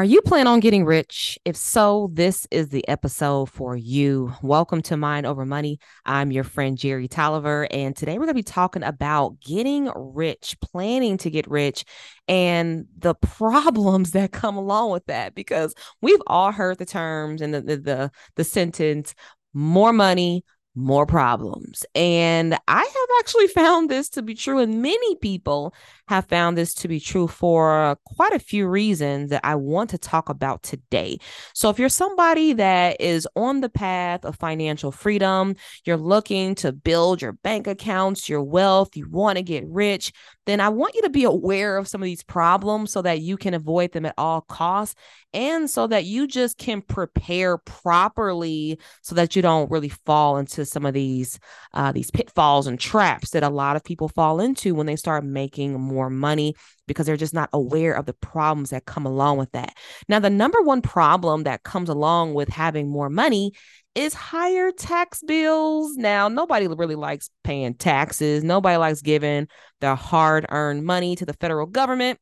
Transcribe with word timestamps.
Are 0.00 0.04
you 0.04 0.22
planning 0.22 0.46
on 0.46 0.60
getting 0.60 0.86
rich? 0.86 1.38
If 1.44 1.56
so, 1.56 2.08
this 2.14 2.46
is 2.50 2.70
the 2.70 2.88
episode 2.88 3.50
for 3.50 3.76
you. 3.76 4.32
Welcome 4.40 4.80
to 4.84 4.96
Mind 4.96 5.26
Over 5.26 5.44
Money. 5.44 5.78
I'm 6.06 6.32
your 6.32 6.42
friend 6.42 6.78
Jerry 6.78 7.06
Tolliver, 7.06 7.68
and 7.70 7.94
today 7.94 8.12
we're 8.12 8.24
going 8.24 8.28
to 8.28 8.34
be 8.34 8.42
talking 8.42 8.82
about 8.82 9.38
getting 9.40 9.92
rich, 9.94 10.56
planning 10.62 11.18
to 11.18 11.28
get 11.28 11.46
rich, 11.50 11.84
and 12.26 12.86
the 12.96 13.14
problems 13.14 14.10
that 14.12 14.32
come 14.32 14.56
along 14.56 14.90
with 14.90 15.04
that. 15.04 15.34
Because 15.34 15.74
we've 16.00 16.22
all 16.26 16.50
heard 16.50 16.78
the 16.78 16.86
terms 16.86 17.42
and 17.42 17.52
the 17.52 17.60
the 17.60 17.76
the, 17.76 18.10
the 18.36 18.44
sentence 18.44 19.14
more 19.52 19.92
money, 19.92 20.44
more 20.74 21.06
problems. 21.06 21.84
And 21.94 22.56
I 22.68 22.80
have 22.80 23.08
actually 23.18 23.48
found 23.48 23.90
this 23.90 24.08
to 24.10 24.22
be 24.22 24.34
true, 24.34 24.58
and 24.58 24.82
many 24.82 25.16
people 25.16 25.74
have 26.08 26.26
found 26.26 26.56
this 26.56 26.74
to 26.74 26.88
be 26.88 27.00
true 27.00 27.26
for 27.26 27.96
quite 28.04 28.32
a 28.32 28.38
few 28.38 28.66
reasons 28.66 29.30
that 29.30 29.44
I 29.44 29.56
want 29.56 29.90
to 29.90 29.98
talk 29.98 30.28
about 30.28 30.62
today. 30.62 31.18
So, 31.54 31.70
if 31.70 31.78
you're 31.78 31.88
somebody 31.88 32.52
that 32.54 33.00
is 33.00 33.28
on 33.36 33.60
the 33.60 33.68
path 33.68 34.24
of 34.24 34.36
financial 34.36 34.92
freedom, 34.92 35.56
you're 35.84 35.96
looking 35.96 36.54
to 36.56 36.72
build 36.72 37.22
your 37.22 37.32
bank 37.32 37.66
accounts, 37.66 38.28
your 38.28 38.42
wealth, 38.42 38.96
you 38.96 39.08
want 39.08 39.38
to 39.38 39.42
get 39.42 39.66
rich, 39.66 40.12
then 40.46 40.60
I 40.60 40.68
want 40.68 40.94
you 40.94 41.02
to 41.02 41.10
be 41.10 41.24
aware 41.24 41.76
of 41.76 41.88
some 41.88 42.02
of 42.02 42.06
these 42.06 42.22
problems 42.22 42.92
so 42.92 43.02
that 43.02 43.20
you 43.20 43.36
can 43.36 43.54
avoid 43.54 43.92
them 43.92 44.06
at 44.06 44.14
all 44.18 44.40
costs 44.40 44.96
and 45.32 45.70
so 45.70 45.86
that 45.86 46.04
you 46.04 46.26
just 46.26 46.58
can 46.58 46.82
prepare 46.82 47.58
properly 47.58 48.78
so 49.02 49.14
that 49.14 49.36
you 49.36 49.42
don't 49.42 49.70
really 49.70 49.90
fall 49.90 50.38
into 50.38 50.64
some 50.70 50.86
of 50.86 50.94
these 50.94 51.38
uh, 51.74 51.92
these 51.92 52.10
pitfalls 52.10 52.66
and 52.66 52.78
traps 52.78 53.30
that 53.30 53.42
a 53.42 53.48
lot 53.48 53.76
of 53.76 53.84
people 53.84 54.08
fall 54.08 54.40
into 54.40 54.74
when 54.74 54.86
they 54.86 54.96
start 54.96 55.24
making 55.24 55.78
more 55.78 56.10
money 56.10 56.54
because 56.86 57.06
they're 57.06 57.16
just 57.16 57.34
not 57.34 57.50
aware 57.52 57.92
of 57.92 58.06
the 58.06 58.14
problems 58.14 58.70
that 58.70 58.84
come 58.84 59.06
along 59.06 59.38
with 59.38 59.52
that. 59.52 59.74
Now, 60.08 60.18
the 60.18 60.30
number 60.30 60.60
one 60.62 60.82
problem 60.82 61.44
that 61.44 61.62
comes 61.62 61.88
along 61.88 62.34
with 62.34 62.48
having 62.48 62.88
more 62.88 63.10
money 63.10 63.52
is 63.94 64.14
higher 64.14 64.70
tax 64.72 65.22
bills. 65.22 65.96
Now, 65.96 66.28
nobody 66.28 66.66
really 66.68 66.94
likes 66.94 67.30
paying 67.44 67.74
taxes. 67.74 68.42
Nobody 68.42 68.76
likes 68.76 69.02
giving 69.02 69.48
their 69.80 69.94
hard 69.94 70.46
earned 70.48 70.84
money 70.84 71.16
to 71.16 71.26
the 71.26 71.34
federal 71.34 71.66
government 71.66 72.18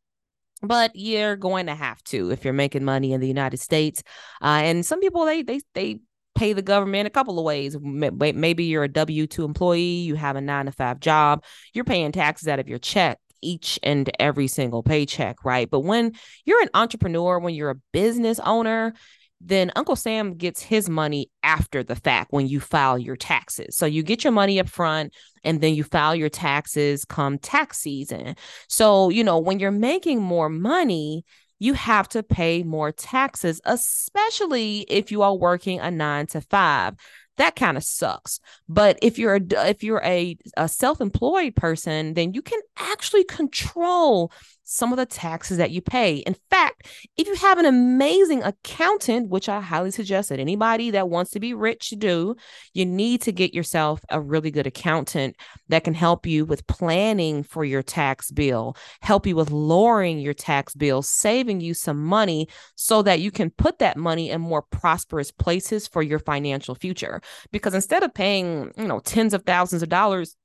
but 0.62 0.90
you're 0.94 1.36
going 1.36 1.66
to 1.66 1.74
have 1.74 2.02
to 2.04 2.30
if 2.30 2.44
you're 2.44 2.52
making 2.52 2.84
money 2.84 3.12
in 3.12 3.20
the 3.20 3.28
United 3.28 3.58
States. 3.58 4.02
Uh, 4.42 4.60
and 4.64 4.84
some 4.84 5.00
people 5.00 5.24
they 5.24 5.42
they 5.42 5.60
they 5.74 6.00
pay 6.38 6.52
the 6.52 6.62
government 6.62 7.06
a 7.06 7.10
couple 7.10 7.38
of 7.38 7.44
ways. 7.44 7.76
Maybe 7.80 8.64
you're 8.64 8.84
a 8.84 8.88
W 8.88 9.26
two 9.26 9.44
employee, 9.44 10.00
you 10.00 10.14
have 10.14 10.36
a 10.36 10.40
nine 10.40 10.66
to 10.66 10.72
five 10.72 11.00
job, 11.00 11.44
you're 11.74 11.84
paying 11.84 12.12
taxes 12.12 12.46
out 12.46 12.60
of 12.60 12.68
your 12.68 12.78
check 12.78 13.18
each 13.42 13.78
and 13.82 14.10
every 14.18 14.46
single 14.46 14.82
paycheck, 14.82 15.44
right? 15.44 15.68
But 15.68 15.80
when 15.80 16.12
you're 16.44 16.62
an 16.62 16.70
entrepreneur, 16.74 17.38
when 17.38 17.54
you're 17.54 17.70
a 17.70 17.80
business 17.92 18.40
owner, 18.40 18.94
then 19.40 19.70
Uncle 19.76 19.94
Sam 19.94 20.34
gets 20.34 20.60
his 20.60 20.88
money 20.88 21.30
after 21.44 21.84
the 21.84 21.94
fact 21.94 22.32
when 22.32 22.48
you 22.48 22.58
file 22.58 22.98
your 22.98 23.14
taxes. 23.16 23.76
So 23.76 23.86
you 23.86 24.02
get 24.02 24.24
your 24.24 24.32
money 24.32 24.58
up 24.58 24.68
front 24.68 25.14
and 25.44 25.60
then 25.60 25.74
you 25.74 25.84
file 25.84 26.16
your 26.16 26.28
taxes 26.28 27.04
come 27.04 27.38
tax 27.38 27.78
season. 27.78 28.34
So, 28.68 29.10
you 29.10 29.22
know, 29.22 29.38
when 29.38 29.60
you're 29.60 29.70
making 29.70 30.20
more 30.20 30.48
money, 30.48 31.24
you 31.58 31.74
have 31.74 32.08
to 32.10 32.22
pay 32.22 32.62
more 32.62 32.92
taxes, 32.92 33.60
especially 33.64 34.80
if 34.88 35.10
you 35.10 35.22
are 35.22 35.34
working 35.34 35.80
a 35.80 35.90
nine 35.90 36.26
to 36.28 36.40
five. 36.40 36.94
That 37.36 37.54
kind 37.54 37.76
of 37.76 37.84
sucks. 37.84 38.40
But 38.68 38.98
if 39.00 39.18
you're 39.18 39.36
a 39.36 39.68
if 39.68 39.84
you're 39.84 40.02
a, 40.04 40.36
a 40.56 40.68
self-employed 40.68 41.54
person 41.54 42.14
then 42.14 42.34
you 42.34 42.42
can 42.42 42.60
actually 42.76 43.24
control 43.24 44.32
some 44.70 44.92
of 44.92 44.98
the 44.98 45.06
taxes 45.06 45.56
that 45.56 45.70
you 45.70 45.80
pay. 45.80 46.16
In 46.18 46.36
fact, 46.50 46.86
if 47.16 47.26
you 47.26 47.34
have 47.36 47.56
an 47.56 47.64
amazing 47.64 48.42
accountant, 48.42 49.30
which 49.30 49.48
I 49.48 49.62
highly 49.62 49.90
suggest 49.90 50.28
that 50.28 50.38
anybody 50.38 50.90
that 50.90 51.08
wants 51.08 51.30
to 51.30 51.40
be 51.40 51.54
rich 51.54 51.94
do, 51.96 52.36
you 52.74 52.84
need 52.84 53.22
to 53.22 53.32
get 53.32 53.54
yourself 53.54 54.02
a 54.10 54.20
really 54.20 54.50
good 54.50 54.66
accountant 54.66 55.36
that 55.70 55.84
can 55.84 55.94
help 55.94 56.26
you 56.26 56.44
with 56.44 56.66
planning 56.66 57.42
for 57.42 57.64
your 57.64 57.82
tax 57.82 58.30
bill, 58.30 58.76
help 59.00 59.26
you 59.26 59.36
with 59.36 59.50
lowering 59.50 60.18
your 60.18 60.34
tax 60.34 60.74
bill, 60.74 61.00
saving 61.00 61.62
you 61.62 61.72
some 61.72 62.04
money 62.04 62.46
so 62.74 63.00
that 63.00 63.20
you 63.20 63.30
can 63.30 63.48
put 63.48 63.78
that 63.78 63.96
money 63.96 64.28
in 64.28 64.42
more 64.42 64.60
prosperous 64.60 65.30
places 65.30 65.88
for 65.88 66.02
your 66.02 66.18
financial 66.18 66.74
future. 66.74 67.22
Because 67.52 67.72
instead 67.72 68.02
of 68.02 68.12
paying, 68.12 68.70
you 68.76 68.86
know, 68.86 69.00
tens 69.00 69.32
of 69.32 69.44
thousands 69.44 69.82
of 69.82 69.88
dollars 69.88 70.36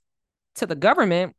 to 0.55 0.65
the 0.65 0.75
government, 0.75 1.35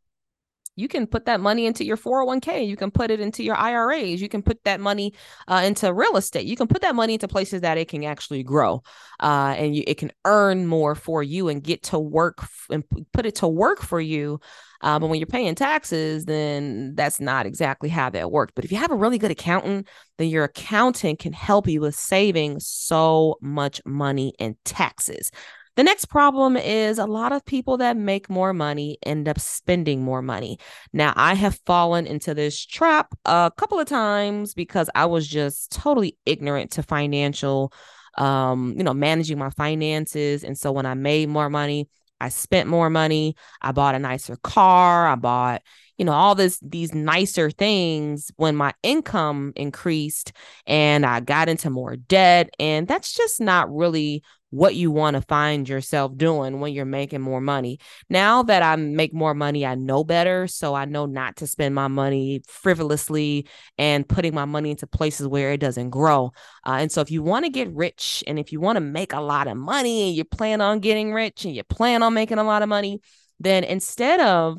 you 0.76 0.88
can 0.88 1.06
put 1.06 1.26
that 1.26 1.40
money 1.40 1.66
into 1.66 1.84
your 1.84 1.96
401k 1.96 2.66
you 2.66 2.76
can 2.76 2.90
put 2.90 3.10
it 3.10 3.20
into 3.20 3.42
your 3.42 3.56
iras 3.56 4.20
you 4.20 4.28
can 4.28 4.42
put 4.42 4.62
that 4.64 4.80
money 4.80 5.12
uh, 5.48 5.62
into 5.64 5.92
real 5.92 6.16
estate 6.16 6.46
you 6.46 6.56
can 6.56 6.66
put 6.66 6.82
that 6.82 6.94
money 6.94 7.14
into 7.14 7.28
places 7.28 7.60
that 7.60 7.78
it 7.78 7.88
can 7.88 8.04
actually 8.04 8.42
grow 8.42 8.82
uh, 9.20 9.54
and 9.56 9.76
you, 9.76 9.84
it 9.86 9.98
can 9.98 10.10
earn 10.24 10.66
more 10.66 10.94
for 10.94 11.22
you 11.22 11.48
and 11.48 11.62
get 11.62 11.82
to 11.82 11.98
work 11.98 12.38
f- 12.42 12.66
and 12.70 12.84
put 13.12 13.26
it 13.26 13.36
to 13.36 13.48
work 13.48 13.80
for 13.80 14.00
you 14.00 14.40
uh, 14.82 14.98
but 14.98 15.06
when 15.06 15.18
you're 15.18 15.26
paying 15.26 15.54
taxes 15.54 16.24
then 16.24 16.94
that's 16.94 17.20
not 17.20 17.46
exactly 17.46 17.88
how 17.88 18.10
that 18.10 18.30
works. 18.30 18.52
But 18.54 18.64
if 18.64 18.72
you 18.72 18.78
have 18.78 18.90
a 18.90 18.96
really 18.96 19.18
good 19.18 19.30
accountant 19.30 19.88
then 20.18 20.28
your 20.28 20.44
accountant 20.44 21.18
can 21.18 21.32
help 21.32 21.66
you 21.66 21.80
with 21.80 21.94
saving 21.94 22.60
so 22.60 23.36
much 23.40 23.80
money 23.86 24.34
in 24.38 24.56
taxes 24.64 25.30
the 25.76 25.84
next 25.84 26.06
problem 26.06 26.56
is 26.56 26.98
a 26.98 27.06
lot 27.06 27.32
of 27.32 27.44
people 27.44 27.78
that 27.78 27.96
make 27.96 28.30
more 28.30 28.52
money 28.52 28.98
end 29.04 29.28
up 29.28 29.40
spending 29.40 30.02
more 30.02 30.22
money. 30.22 30.58
Now, 30.92 31.12
I 31.16 31.34
have 31.34 31.60
fallen 31.66 32.06
into 32.06 32.34
this 32.34 32.64
trap 32.64 33.14
a 33.24 33.50
couple 33.56 33.78
of 33.80 33.86
times 33.86 34.54
because 34.54 34.88
I 34.94 35.06
was 35.06 35.26
just 35.26 35.72
totally 35.72 36.16
ignorant 36.26 36.72
to 36.72 36.82
financial 36.82 37.72
um, 38.16 38.74
you 38.76 38.84
know, 38.84 38.94
managing 38.94 39.38
my 39.38 39.50
finances 39.50 40.44
and 40.44 40.56
so 40.56 40.70
when 40.70 40.86
I 40.86 40.94
made 40.94 41.28
more 41.28 41.50
money, 41.50 41.88
I 42.20 42.28
spent 42.28 42.68
more 42.68 42.88
money. 42.90 43.36
I 43.60 43.72
bought 43.72 43.94
a 43.94 43.98
nicer 43.98 44.36
car. 44.36 45.08
I 45.08 45.14
bought, 45.16 45.62
you 45.98 46.04
know, 46.04 46.12
all 46.12 46.34
this 46.34 46.58
these 46.62 46.94
nicer 46.94 47.50
things 47.50 48.30
when 48.36 48.56
my 48.56 48.72
income 48.82 49.52
increased 49.56 50.32
and 50.66 51.04
I 51.04 51.20
got 51.20 51.48
into 51.48 51.70
more 51.70 51.96
debt. 51.96 52.50
And 52.58 52.86
that's 52.88 53.12
just 53.12 53.40
not 53.40 53.74
really 53.74 54.22
what 54.54 54.76
you 54.76 54.88
want 54.92 55.14
to 55.14 55.20
find 55.20 55.68
yourself 55.68 56.16
doing 56.16 56.60
when 56.60 56.72
you're 56.72 56.84
making 56.84 57.20
more 57.20 57.40
money. 57.40 57.80
Now 58.08 58.44
that 58.44 58.62
I 58.62 58.76
make 58.76 59.12
more 59.12 59.34
money, 59.34 59.66
I 59.66 59.74
know 59.74 60.04
better. 60.04 60.46
So 60.46 60.74
I 60.74 60.84
know 60.84 61.06
not 61.06 61.36
to 61.36 61.46
spend 61.48 61.74
my 61.74 61.88
money 61.88 62.42
frivolously 62.46 63.48
and 63.78 64.08
putting 64.08 64.32
my 64.32 64.44
money 64.44 64.70
into 64.70 64.86
places 64.86 65.26
where 65.26 65.50
it 65.50 65.58
doesn't 65.58 65.90
grow. 65.90 66.30
Uh, 66.64 66.76
and 66.78 66.92
so 66.92 67.00
if 67.00 67.10
you 67.10 67.20
want 67.20 67.44
to 67.46 67.50
get 67.50 67.68
rich 67.72 68.22
and 68.28 68.38
if 68.38 68.52
you 68.52 68.60
want 68.60 68.76
to 68.76 68.80
make 68.80 69.12
a 69.12 69.20
lot 69.20 69.48
of 69.48 69.56
money 69.56 70.08
and 70.08 70.16
you 70.16 70.22
plan 70.22 70.60
on 70.60 70.78
getting 70.78 71.12
rich 71.12 71.44
and 71.44 71.56
you 71.56 71.64
plan 71.64 72.04
on 72.04 72.14
making 72.14 72.38
a 72.38 72.44
lot 72.44 72.62
of 72.62 72.68
money, 72.68 73.00
then 73.40 73.64
instead 73.64 74.20
of 74.20 74.58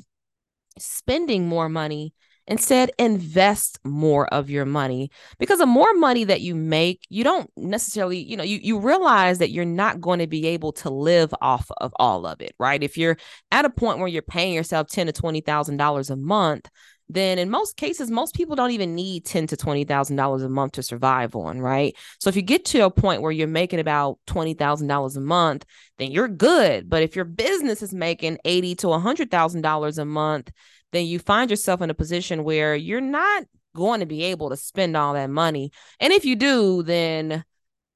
spending 0.77 1.47
more 1.47 1.69
money, 1.69 2.13
Instead, 2.47 2.91
invest 2.99 3.79
more 3.83 4.27
of 4.27 4.49
your 4.51 4.65
money 4.65 5.09
because 5.39 5.57
the 5.57 5.65
more 5.65 5.93
money 5.95 6.23
that 6.23 6.41
you 6.41 6.53
make, 6.53 7.01
you 7.09 7.23
don't 7.23 7.49
necessarily, 7.57 8.19
you 8.19 8.37
know, 8.37 8.43
you, 8.43 8.59
you 8.61 8.77
realize 8.77 9.39
that 9.39 9.49
you're 9.49 9.65
not 9.65 9.99
going 9.99 10.19
to 10.19 10.27
be 10.27 10.45
able 10.47 10.71
to 10.71 10.89
live 10.91 11.33
off 11.41 11.71
of 11.77 11.91
all 11.97 12.27
of 12.27 12.41
it, 12.41 12.53
right? 12.59 12.83
If 12.83 12.97
you're 12.97 13.17
at 13.51 13.65
a 13.65 13.69
point 13.69 13.97
where 13.97 14.07
you're 14.07 14.21
paying 14.21 14.53
yourself 14.53 14.87
ten 14.87 15.07
to 15.07 15.11
twenty 15.13 15.41
thousand 15.41 15.77
dollars 15.77 16.11
a 16.11 16.15
month, 16.15 16.69
then 17.09 17.37
in 17.37 17.49
most 17.49 17.77
cases, 17.77 18.09
most 18.09 18.33
people 18.33 18.55
don't 18.55 18.71
even 18.71 18.95
need 18.95 19.25
ten 19.25 19.47
to 19.47 19.57
twenty 19.57 19.83
thousand 19.83 20.15
dollars 20.15 20.43
a 20.43 20.49
month 20.49 20.73
to 20.73 20.83
survive 20.83 21.35
on, 21.35 21.59
right? 21.59 21.95
So 22.19 22.29
if 22.29 22.35
you 22.35 22.41
get 22.41 22.65
to 22.65 22.85
a 22.85 22.91
point 22.91 23.21
where 23.21 23.31
you're 23.31 23.47
making 23.47 23.79
about 23.79 24.19
twenty 24.25 24.53
thousand 24.53 24.87
dollars 24.87 25.15
a 25.15 25.21
month, 25.21 25.65
then 25.97 26.11
you're 26.11 26.27
good. 26.27 26.89
But 26.89 27.03
if 27.03 27.15
your 27.15 27.25
business 27.25 27.81
is 27.81 27.93
making 27.93 28.37
eighty 28.45 28.75
to 28.75 28.91
hundred 28.99 29.31
thousand 29.31 29.61
dollars 29.61 29.97
a 29.97 30.05
month, 30.05 30.51
then 30.91 31.05
you 31.05 31.19
find 31.19 31.49
yourself 31.49 31.81
in 31.81 31.89
a 31.89 31.95
position 31.95 32.43
where 32.43 32.75
you're 32.75 33.01
not 33.01 33.43
going 33.75 33.99
to 33.99 34.05
be 34.05 34.23
able 34.23 34.49
to 34.49 34.57
spend 34.57 34.95
all 34.95 35.13
that 35.13 35.29
money. 35.29 35.71
And 35.99 36.13
if 36.13 36.25
you 36.25 36.35
do, 36.35 36.83
then 36.83 37.43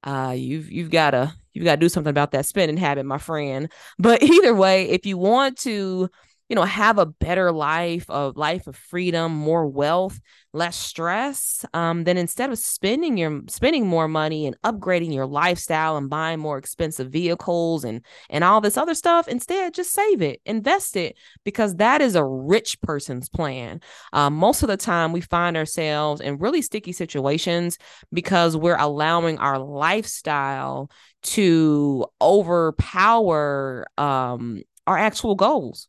uh 0.02 0.34
you've 0.36 0.70
you've 0.70 0.90
got 0.90 1.10
to 1.10 1.34
you've 1.52 1.64
got 1.64 1.76
to 1.76 1.80
do 1.80 1.88
something 1.88 2.10
about 2.10 2.30
that 2.32 2.46
spending 2.46 2.76
habit, 2.76 3.04
my 3.04 3.18
friend. 3.18 3.70
But 3.98 4.22
either 4.22 4.54
way, 4.54 4.88
if 4.90 5.06
you 5.06 5.18
want 5.18 5.58
to 5.58 6.10
you 6.50 6.56
know, 6.56 6.64
have 6.64 6.98
a 6.98 7.06
better 7.06 7.52
life, 7.52 8.06
a 8.08 8.32
life 8.34 8.66
of 8.66 8.74
freedom, 8.74 9.32
more 9.32 9.68
wealth, 9.68 10.20
less 10.52 10.76
stress, 10.76 11.64
um, 11.74 12.02
then 12.02 12.16
instead 12.16 12.50
of 12.50 12.58
spending 12.58 13.16
your 13.16 13.42
spending 13.48 13.86
more 13.86 14.08
money 14.08 14.48
and 14.48 14.60
upgrading 14.62 15.14
your 15.14 15.26
lifestyle 15.26 15.96
and 15.96 16.10
buying 16.10 16.40
more 16.40 16.58
expensive 16.58 17.08
vehicles 17.12 17.84
and 17.84 18.04
and 18.30 18.42
all 18.42 18.60
this 18.60 18.76
other 18.76 18.94
stuff, 18.94 19.28
instead 19.28 19.72
just 19.72 19.92
save 19.92 20.22
it, 20.22 20.40
invest 20.44 20.96
it, 20.96 21.16
because 21.44 21.76
that 21.76 22.00
is 22.00 22.16
a 22.16 22.24
rich 22.24 22.80
person's 22.80 23.28
plan. 23.28 23.80
Um, 24.12 24.34
most 24.34 24.64
of 24.64 24.68
the 24.68 24.76
time, 24.76 25.12
we 25.12 25.20
find 25.20 25.56
ourselves 25.56 26.20
in 26.20 26.38
really 26.38 26.62
sticky 26.62 26.90
situations 26.90 27.78
because 28.12 28.56
we're 28.56 28.76
allowing 28.76 29.38
our 29.38 29.60
lifestyle 29.60 30.90
to 31.22 32.06
overpower 32.20 33.86
um, 33.96 34.62
our 34.88 34.98
actual 34.98 35.36
goals 35.36 35.86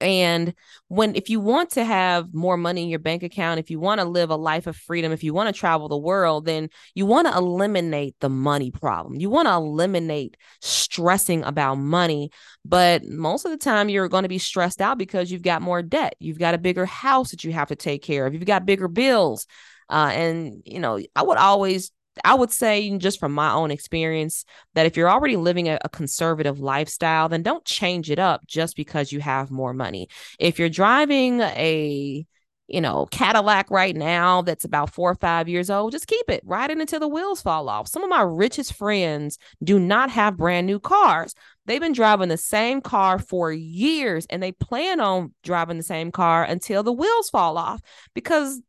And 0.00 0.54
when, 0.88 1.14
if 1.14 1.30
you 1.30 1.40
want 1.40 1.70
to 1.70 1.84
have 1.84 2.34
more 2.34 2.58
money 2.58 2.82
in 2.82 2.88
your 2.90 2.98
bank 2.98 3.22
account, 3.22 3.60
if 3.60 3.70
you 3.70 3.80
want 3.80 4.00
to 4.00 4.04
live 4.04 4.28
a 4.28 4.36
life 4.36 4.66
of 4.66 4.76
freedom, 4.76 5.10
if 5.10 5.24
you 5.24 5.32
want 5.32 5.48
to 5.48 5.58
travel 5.58 5.88
the 5.88 5.96
world, 5.96 6.44
then 6.44 6.68
you 6.94 7.06
want 7.06 7.26
to 7.26 7.36
eliminate 7.36 8.14
the 8.20 8.28
money 8.28 8.70
problem. 8.70 9.14
You 9.14 9.30
want 9.30 9.48
to 9.48 9.54
eliminate 9.54 10.36
stressing 10.60 11.44
about 11.44 11.76
money. 11.76 12.30
But 12.64 13.04
most 13.04 13.46
of 13.46 13.50
the 13.52 13.56
time, 13.56 13.88
you're 13.88 14.08
going 14.08 14.24
to 14.24 14.28
be 14.28 14.38
stressed 14.38 14.82
out 14.82 14.98
because 14.98 15.30
you've 15.30 15.42
got 15.42 15.62
more 15.62 15.80
debt. 15.80 16.14
You've 16.18 16.38
got 16.38 16.54
a 16.54 16.58
bigger 16.58 16.84
house 16.84 17.30
that 17.30 17.44
you 17.44 17.52
have 17.52 17.68
to 17.68 17.76
take 17.76 18.02
care 18.02 18.26
of. 18.26 18.34
You've 18.34 18.44
got 18.44 18.66
bigger 18.66 18.88
bills. 18.88 19.46
Uh, 19.88 20.10
and, 20.12 20.62
you 20.64 20.80
know, 20.80 21.00
I 21.14 21.22
would 21.22 21.38
always 21.38 21.90
I 22.24 22.34
would 22.34 22.50
say, 22.50 22.96
just 22.98 23.20
from 23.20 23.32
my 23.32 23.52
own 23.52 23.70
experience, 23.70 24.44
that 24.74 24.86
if 24.86 24.96
you're 24.96 25.10
already 25.10 25.36
living 25.36 25.68
a, 25.68 25.78
a, 25.84 25.88
conservative 25.88 26.60
lifestyle, 26.60 27.28
then 27.28 27.42
don't 27.42 27.64
change 27.64 28.10
it 28.10 28.18
up 28.18 28.46
just 28.46 28.76
because 28.76 29.12
you 29.12 29.20
have 29.20 29.50
more 29.50 29.74
money. 29.74 30.08
If 30.38 30.58
you're 30.58 30.68
driving 30.68 31.40
a 31.40 32.26
you 32.68 32.80
know, 32.80 33.06
Cadillac 33.12 33.70
right 33.70 33.94
now 33.94 34.42
that's 34.42 34.64
about 34.64 34.92
four 34.92 35.10
or 35.10 35.14
five 35.14 35.48
years 35.48 35.70
old, 35.70 35.92
just 35.92 36.08
keep 36.08 36.28
it, 36.28 36.42
ride 36.44 36.70
it 36.70 36.78
until 36.78 36.98
the 36.98 37.08
wheels 37.08 37.40
fall 37.40 37.68
off. 37.68 37.86
Some 37.86 38.02
of 38.02 38.10
my 38.10 38.22
richest 38.22 38.74
friends 38.74 39.38
do 39.62 39.78
not 39.78 40.10
have 40.10 40.36
brand 40.36 40.66
new 40.66 40.80
cars. 40.80 41.34
They've 41.66 41.80
been 41.80 41.92
driving 41.92 42.28
the 42.28 42.36
same 42.36 42.80
car 42.80 43.18
for 43.18 43.52
years 43.52 44.26
and 44.30 44.42
they 44.42 44.52
plan 44.52 45.00
on 45.00 45.32
driving 45.44 45.76
the 45.76 45.84
same 45.84 46.10
car 46.10 46.42
until 46.42 46.82
the 46.82 46.92
wheels 46.92 47.30
fall 47.30 47.56
off 47.56 47.80
because 48.14 48.60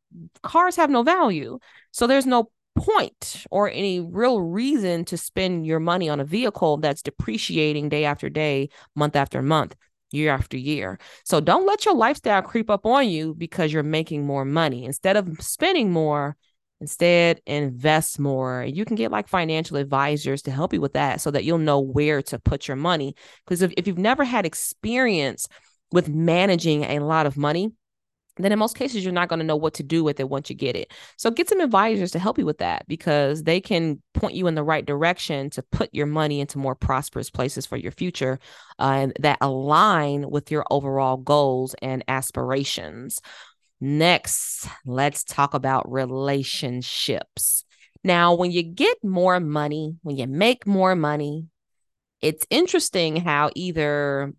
cars 0.43 0.75
have 0.75 0.89
no 0.89 1.01
value. 1.01 1.57
So 1.91 2.05
there's 2.05 2.27
no 2.27 2.51
point 2.77 3.45
or 3.51 3.69
any 3.69 3.99
real 3.99 4.41
reason 4.41 5.03
to 5.05 5.17
spend 5.17 5.65
your 5.65 5.79
money 5.79 6.09
on 6.09 6.19
a 6.19 6.25
vehicle 6.25 6.77
that's 6.77 7.01
depreciating 7.01 7.89
day 7.89 8.05
after 8.05 8.29
day, 8.29 8.69
month 8.95 9.15
after 9.15 9.41
month, 9.41 9.75
year 10.11 10.31
after 10.31 10.57
year. 10.57 10.99
So 11.25 11.39
don't 11.39 11.67
let 11.67 11.85
your 11.85 11.95
lifestyle 11.95 12.41
creep 12.41 12.69
up 12.69 12.85
on 12.85 13.09
you 13.09 13.33
because 13.33 13.73
you're 13.73 13.83
making 13.83 14.25
more 14.25 14.45
money. 14.45 14.85
Instead 14.85 15.17
of 15.17 15.41
spending 15.41 15.91
more, 15.91 16.37
instead 16.79 17.41
invest 17.45 18.19
more. 18.19 18.63
You 18.63 18.85
can 18.85 18.95
get 18.95 19.11
like 19.11 19.27
financial 19.27 19.77
advisors 19.77 20.43
to 20.43 20.51
help 20.51 20.73
you 20.73 20.81
with 20.81 20.93
that 20.93 21.21
so 21.21 21.31
that 21.31 21.43
you'll 21.43 21.57
know 21.57 21.79
where 21.79 22.21
to 22.23 22.39
put 22.39 22.67
your 22.67 22.77
money. 22.77 23.15
Because 23.45 23.61
if, 23.61 23.73
if 23.75 23.87
you've 23.87 23.97
never 23.97 24.23
had 24.23 24.45
experience 24.45 25.47
with 25.91 26.07
managing 26.09 26.83
a 26.83 26.99
lot 26.99 27.25
of 27.25 27.37
money, 27.37 27.71
then 28.45 28.51
in 28.51 28.59
most 28.59 28.77
cases 28.77 29.03
you're 29.03 29.13
not 29.13 29.29
going 29.29 29.39
to 29.39 29.45
know 29.45 29.55
what 29.55 29.73
to 29.75 29.83
do 29.83 30.03
with 30.03 30.19
it 30.19 30.29
once 30.29 30.49
you 30.49 30.55
get 30.55 30.75
it. 30.75 30.91
So 31.17 31.31
get 31.31 31.49
some 31.49 31.59
advisors 31.59 32.11
to 32.11 32.19
help 32.19 32.37
you 32.37 32.45
with 32.45 32.59
that 32.59 32.87
because 32.87 33.43
they 33.43 33.59
can 33.59 34.01
point 34.13 34.35
you 34.35 34.47
in 34.47 34.55
the 34.55 34.63
right 34.63 34.85
direction 34.85 35.49
to 35.51 35.63
put 35.63 35.89
your 35.93 36.05
money 36.05 36.39
into 36.39 36.57
more 36.57 36.75
prosperous 36.75 37.29
places 37.29 37.65
for 37.65 37.77
your 37.77 37.91
future 37.91 38.39
uh, 38.79 39.07
that 39.19 39.37
align 39.41 40.29
with 40.29 40.51
your 40.51 40.65
overall 40.69 41.17
goals 41.17 41.75
and 41.81 42.03
aspirations. 42.07 43.19
Next, 43.79 44.67
let's 44.85 45.23
talk 45.23 45.53
about 45.53 45.91
relationships. 45.91 47.63
Now, 48.03 48.35
when 48.35 48.51
you 48.51 48.63
get 48.63 48.97
more 49.03 49.39
money, 49.39 49.97
when 50.01 50.17
you 50.17 50.27
make 50.27 50.65
more 50.65 50.95
money, 50.95 51.47
it's 52.21 52.45
interesting 52.49 53.17
how 53.17 53.51
either 53.53 54.33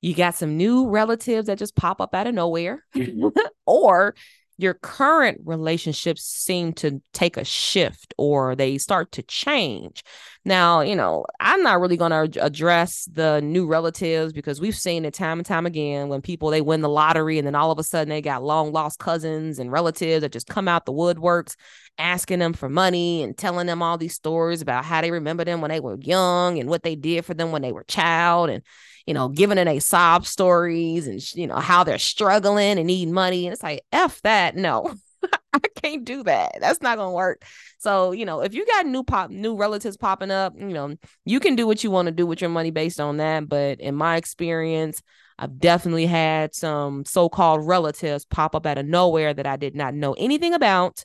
you 0.00 0.14
got 0.14 0.34
some 0.34 0.56
new 0.56 0.88
relatives 0.88 1.46
that 1.46 1.58
just 1.58 1.74
pop 1.76 2.00
up 2.00 2.14
out 2.14 2.26
of 2.26 2.34
nowhere, 2.34 2.84
mm-hmm. 2.94 3.28
or 3.66 4.14
your 4.60 4.74
current 4.74 5.40
relationships 5.44 6.24
seem 6.24 6.72
to 6.72 7.00
take 7.12 7.36
a 7.36 7.44
shift 7.44 8.12
or 8.18 8.56
they 8.56 8.76
start 8.76 9.12
to 9.12 9.22
change. 9.22 10.02
Now, 10.44 10.80
you 10.80 10.96
know, 10.96 11.24
I'm 11.38 11.62
not 11.62 11.80
really 11.80 11.96
going 11.96 12.10
to 12.32 12.44
address 12.44 13.08
the 13.12 13.40
new 13.40 13.68
relatives 13.68 14.32
because 14.32 14.60
we've 14.60 14.76
seen 14.76 15.04
it 15.04 15.14
time 15.14 15.38
and 15.38 15.46
time 15.46 15.64
again 15.64 16.08
when 16.08 16.22
people 16.22 16.50
they 16.50 16.60
win 16.60 16.80
the 16.80 16.88
lottery 16.88 17.38
and 17.38 17.46
then 17.46 17.54
all 17.54 17.70
of 17.70 17.78
a 17.78 17.84
sudden 17.84 18.08
they 18.08 18.20
got 18.20 18.42
long 18.42 18.72
lost 18.72 18.98
cousins 18.98 19.60
and 19.60 19.70
relatives 19.70 20.22
that 20.22 20.32
just 20.32 20.48
come 20.48 20.66
out 20.66 20.86
the 20.86 20.92
woodworks 20.92 21.54
asking 21.98 22.38
them 22.38 22.52
for 22.52 22.68
money 22.68 23.22
and 23.22 23.36
telling 23.36 23.66
them 23.66 23.82
all 23.82 23.98
these 23.98 24.14
stories 24.14 24.62
about 24.62 24.84
how 24.84 25.00
they 25.00 25.10
remember 25.10 25.44
them 25.44 25.60
when 25.60 25.70
they 25.70 25.80
were 25.80 25.98
young 26.00 26.58
and 26.58 26.68
what 26.68 26.82
they 26.82 26.94
did 26.94 27.24
for 27.24 27.34
them 27.34 27.52
when 27.52 27.62
they 27.62 27.72
were 27.72 27.84
child 27.84 28.50
and 28.50 28.62
you 29.08 29.14
know, 29.14 29.30
giving 29.30 29.56
them 29.56 29.66
a 29.66 29.78
sob 29.78 30.26
stories 30.26 31.06
and, 31.06 31.34
you 31.34 31.46
know, 31.46 31.56
how 31.56 31.82
they're 31.82 31.98
struggling 31.98 32.76
and 32.76 32.86
need 32.86 33.08
money. 33.08 33.46
And 33.46 33.54
it's 33.54 33.62
like, 33.62 33.80
F 33.90 34.20
that. 34.20 34.54
No, 34.54 34.94
I 35.54 35.60
can't 35.76 36.04
do 36.04 36.22
that. 36.24 36.58
That's 36.60 36.82
not 36.82 36.96
to 36.96 37.08
work. 37.08 37.42
So, 37.78 38.12
you 38.12 38.26
know, 38.26 38.42
if 38.42 38.52
you 38.52 38.66
got 38.66 38.84
new 38.84 39.02
pop, 39.02 39.30
new 39.30 39.56
relatives 39.56 39.96
popping 39.96 40.30
up, 40.30 40.52
you 40.58 40.68
know, 40.68 40.94
you 41.24 41.40
can 41.40 41.56
do 41.56 41.66
what 41.66 41.82
you 41.82 41.90
want 41.90 42.04
to 42.04 42.12
do 42.12 42.26
with 42.26 42.42
your 42.42 42.50
money 42.50 42.70
based 42.70 43.00
on 43.00 43.16
that. 43.16 43.48
But 43.48 43.80
in 43.80 43.94
my 43.94 44.16
experience, 44.16 45.00
I've 45.38 45.58
definitely 45.58 46.04
had 46.04 46.54
some 46.54 47.06
so 47.06 47.30
called 47.30 47.66
relatives 47.66 48.26
pop 48.26 48.54
up 48.54 48.66
out 48.66 48.76
of 48.76 48.84
nowhere 48.84 49.32
that 49.32 49.46
I 49.46 49.56
did 49.56 49.74
not 49.74 49.94
know 49.94 50.12
anything 50.18 50.52
about. 50.52 51.02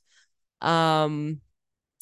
Um, 0.64 1.42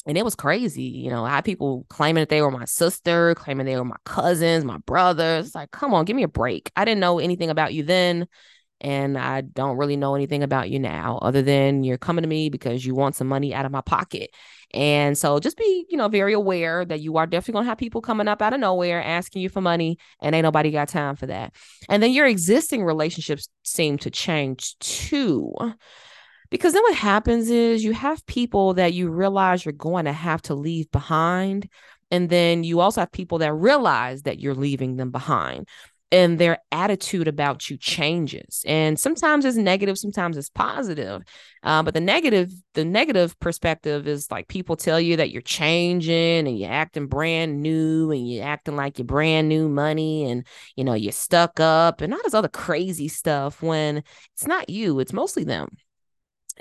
and 0.06 0.18
it 0.18 0.24
was 0.24 0.34
crazy. 0.34 0.82
You 0.82 1.10
know, 1.10 1.24
I 1.24 1.30
had 1.30 1.44
people 1.44 1.86
claiming 1.88 2.22
that 2.22 2.28
they 2.28 2.42
were 2.42 2.50
my 2.50 2.64
sister, 2.64 3.34
claiming 3.34 3.66
they 3.66 3.76
were 3.76 3.84
my 3.84 3.96
cousins, 4.04 4.64
my 4.64 4.78
brothers. 4.78 5.46
It's 5.46 5.54
like, 5.54 5.70
come 5.70 5.94
on, 5.94 6.04
give 6.04 6.16
me 6.16 6.24
a 6.24 6.28
break. 6.28 6.72
I 6.74 6.84
didn't 6.84 7.00
know 7.00 7.18
anything 7.18 7.50
about 7.50 7.74
you 7.74 7.82
then. 7.82 8.26
And 8.80 9.16
I 9.16 9.42
don't 9.42 9.76
really 9.76 9.96
know 9.96 10.16
anything 10.16 10.42
about 10.42 10.68
you 10.68 10.80
now, 10.80 11.18
other 11.22 11.40
than 11.40 11.84
you're 11.84 11.98
coming 11.98 12.22
to 12.22 12.28
me 12.28 12.50
because 12.50 12.84
you 12.84 12.96
want 12.96 13.14
some 13.14 13.28
money 13.28 13.54
out 13.54 13.64
of 13.64 13.70
my 13.70 13.80
pocket. 13.80 14.30
And 14.74 15.16
so 15.16 15.38
just 15.38 15.56
be, 15.56 15.86
you 15.88 15.96
know, 15.96 16.08
very 16.08 16.32
aware 16.32 16.84
that 16.84 17.00
you 17.00 17.16
are 17.18 17.26
definitely 17.26 17.52
going 17.52 17.64
to 17.66 17.68
have 17.68 17.78
people 17.78 18.00
coming 18.00 18.26
up 18.26 18.42
out 18.42 18.54
of 18.54 18.58
nowhere 18.58 19.00
asking 19.00 19.42
you 19.42 19.50
for 19.50 19.60
money, 19.60 19.98
and 20.20 20.34
ain't 20.34 20.42
nobody 20.42 20.72
got 20.72 20.88
time 20.88 21.14
for 21.14 21.26
that. 21.26 21.54
And 21.88 22.02
then 22.02 22.10
your 22.10 22.26
existing 22.26 22.82
relationships 22.82 23.48
seem 23.62 23.98
to 23.98 24.10
change 24.10 24.76
too. 24.80 25.54
Because 26.52 26.74
then 26.74 26.82
what 26.82 26.94
happens 26.94 27.48
is 27.48 27.82
you 27.82 27.94
have 27.94 28.24
people 28.26 28.74
that 28.74 28.92
you 28.92 29.08
realize 29.08 29.64
you're 29.64 29.72
going 29.72 30.04
to 30.04 30.12
have 30.12 30.42
to 30.42 30.54
leave 30.54 30.90
behind. 30.90 31.66
And 32.10 32.28
then 32.28 32.62
you 32.62 32.80
also 32.80 33.00
have 33.00 33.10
people 33.10 33.38
that 33.38 33.54
realize 33.54 34.24
that 34.24 34.38
you're 34.38 34.54
leaving 34.54 34.96
them 34.96 35.10
behind 35.10 35.66
and 36.10 36.38
their 36.38 36.58
attitude 36.70 37.26
about 37.26 37.70
you 37.70 37.78
changes 37.78 38.62
and 38.66 39.00
sometimes 39.00 39.46
it's 39.46 39.56
negative 39.56 39.96
sometimes 39.96 40.36
it's 40.36 40.50
positive 40.50 41.22
uh, 41.62 41.82
but 41.82 41.94
the 41.94 42.00
negative 42.00 42.52
the 42.74 42.84
negative 42.84 43.38
perspective 43.40 44.06
is 44.06 44.30
like 44.30 44.46
people 44.46 44.76
tell 44.76 45.00
you 45.00 45.16
that 45.16 45.30
you're 45.30 45.40
changing 45.40 46.46
and 46.46 46.58
you're 46.58 46.70
acting 46.70 47.06
brand 47.06 47.62
new 47.62 48.10
and 48.10 48.30
you're 48.30 48.44
acting 48.44 48.76
like 48.76 48.98
you're 48.98 49.06
brand 49.06 49.48
new 49.48 49.70
money 49.70 50.30
and 50.30 50.46
you 50.76 50.84
know 50.84 50.92
you're 50.92 51.12
stuck 51.12 51.58
up 51.58 52.02
and 52.02 52.12
all 52.12 52.20
this 52.24 52.34
other 52.34 52.46
crazy 52.46 53.08
stuff 53.08 53.62
when 53.62 54.02
it's 54.34 54.46
not 54.46 54.68
you 54.68 55.00
it's 55.00 55.14
mostly 55.14 55.44
them 55.44 55.66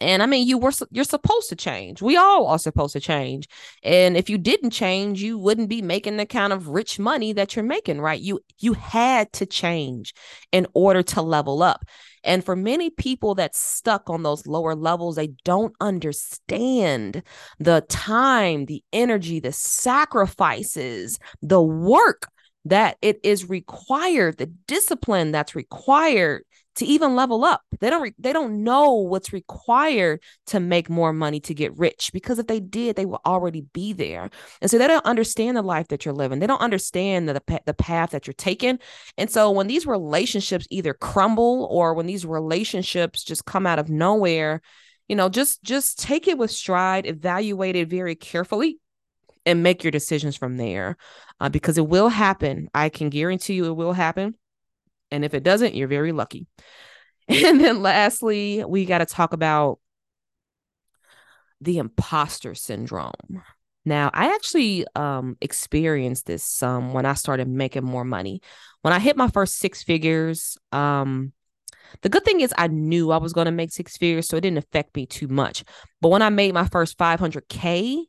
and 0.01 0.23
I 0.23 0.25
mean, 0.25 0.47
you 0.47 0.57
were 0.57 0.71
you're 0.89 1.03
supposed 1.03 1.49
to 1.49 1.55
change. 1.55 2.01
We 2.01 2.17
all 2.17 2.47
are 2.47 2.59
supposed 2.59 2.93
to 2.93 2.99
change. 2.99 3.47
And 3.83 4.17
if 4.17 4.29
you 4.29 4.37
didn't 4.37 4.71
change, 4.71 5.21
you 5.21 5.37
wouldn't 5.37 5.69
be 5.69 5.81
making 5.81 6.17
the 6.17 6.25
kind 6.25 6.51
of 6.51 6.69
rich 6.69 6.97
money 6.97 7.33
that 7.33 7.55
you're 7.55 7.63
making, 7.63 8.01
right? 8.01 8.19
You 8.19 8.41
you 8.59 8.73
had 8.73 9.31
to 9.33 9.45
change 9.45 10.13
in 10.51 10.67
order 10.73 11.03
to 11.03 11.21
level 11.21 11.61
up. 11.61 11.85
And 12.23 12.43
for 12.43 12.55
many 12.55 12.89
people 12.89 13.35
that's 13.35 13.59
stuck 13.59 14.09
on 14.09 14.23
those 14.23 14.45
lower 14.47 14.75
levels, 14.75 15.15
they 15.15 15.33
don't 15.43 15.75
understand 15.79 17.23
the 17.59 17.81
time, 17.87 18.65
the 18.65 18.83
energy, 18.91 19.39
the 19.39 19.51
sacrifices, 19.51 21.19
the 21.41 21.61
work 21.61 22.27
that 22.65 22.97
it 23.01 23.19
is 23.23 23.49
required, 23.49 24.37
the 24.37 24.53
discipline 24.67 25.31
that's 25.31 25.55
required 25.55 26.43
to 26.75 26.85
even 26.85 27.15
level 27.15 27.43
up. 27.43 27.61
They 27.79 27.89
don't 27.89 28.01
re- 28.01 28.15
they 28.17 28.33
don't 28.33 28.63
know 28.63 28.93
what's 28.93 29.33
required 29.33 30.21
to 30.47 30.59
make 30.59 30.89
more 30.89 31.13
money 31.13 31.39
to 31.41 31.53
get 31.53 31.77
rich 31.77 32.11
because 32.13 32.39
if 32.39 32.47
they 32.47 32.59
did, 32.59 32.95
they 32.95 33.05
would 33.05 33.19
already 33.25 33.61
be 33.73 33.93
there. 33.93 34.29
And 34.61 34.71
so 34.71 34.77
they 34.77 34.87
don't 34.87 35.05
understand 35.05 35.57
the 35.57 35.61
life 35.61 35.89
that 35.89 36.05
you're 36.05 36.13
living. 36.13 36.39
They 36.39 36.47
don't 36.47 36.61
understand 36.61 37.27
the 37.27 37.41
the, 37.65 37.73
path 37.73 38.11
that 38.11 38.27
you're 38.27 38.33
taking. 38.33 38.79
And 39.17 39.29
so 39.29 39.51
when 39.51 39.67
these 39.67 39.85
relationships 39.85 40.67
either 40.69 40.93
crumble 40.93 41.67
or 41.71 41.93
when 41.93 42.05
these 42.05 42.25
relationships 42.25 43.23
just 43.23 43.45
come 43.45 43.65
out 43.65 43.79
of 43.79 43.89
nowhere, 43.89 44.61
you 45.07 45.15
know, 45.15 45.29
just 45.29 45.63
just 45.63 45.99
take 45.99 46.27
it 46.27 46.37
with 46.37 46.51
stride, 46.51 47.05
evaluate 47.05 47.75
it 47.75 47.89
very 47.89 48.15
carefully 48.15 48.79
and 49.45 49.63
make 49.63 49.83
your 49.83 49.91
decisions 49.91 50.37
from 50.37 50.57
there 50.57 50.97
uh, 51.39 51.49
because 51.49 51.77
it 51.77 51.87
will 51.87 52.09
happen. 52.09 52.69
I 52.73 52.89
can 52.89 53.09
guarantee 53.09 53.55
you 53.55 53.65
it 53.65 53.73
will 53.73 53.93
happen. 53.93 54.35
And 55.11 55.25
if 55.25 55.33
it 55.33 55.43
doesn't, 55.43 55.75
you're 55.75 55.87
very 55.87 56.11
lucky. 56.11 56.47
And 57.27 57.61
then 57.61 57.81
lastly, 57.81 58.65
we 58.67 58.83
got 58.83 58.97
to 58.97 59.05
talk 59.05 59.31
about 59.31 59.79
the 61.61 61.77
imposter 61.77 62.55
syndrome. 62.55 63.13
Now, 63.85 64.11
I 64.13 64.33
actually 64.33 64.85
um, 64.95 65.37
experienced 65.41 66.25
this 66.25 66.61
um, 66.61 66.93
when 66.93 67.05
I 67.05 67.13
started 67.13 67.47
making 67.47 67.83
more 67.83 68.03
money. 68.03 68.41
When 68.81 68.93
I 68.93 68.99
hit 68.99 69.15
my 69.17 69.27
first 69.29 69.57
six 69.59 69.81
figures, 69.81 70.57
um, 70.71 71.33
the 72.01 72.09
good 72.09 72.23
thing 72.23 72.41
is 72.41 72.53
I 72.57 72.67
knew 72.67 73.11
I 73.11 73.17
was 73.17 73.33
going 73.33 73.45
to 73.45 73.51
make 73.51 73.71
six 73.71 73.97
figures, 73.97 74.27
so 74.27 74.37
it 74.37 74.41
didn't 74.41 74.59
affect 74.59 74.95
me 74.95 75.05
too 75.05 75.27
much. 75.27 75.63
But 75.99 76.09
when 76.09 76.21
I 76.21 76.29
made 76.29 76.53
my 76.53 76.67
first 76.67 76.97
500K, 76.97 78.05